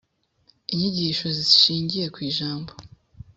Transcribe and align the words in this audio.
inyigisho 0.71 1.27
zishingiye 1.37 2.05
ku 2.13 2.19
ijambo 2.29 2.71